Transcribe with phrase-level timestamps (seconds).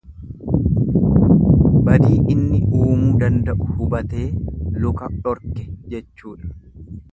[1.89, 4.25] Badii inni uumuu danda'u hubatee
[4.85, 6.53] luka dhorke jechuudha.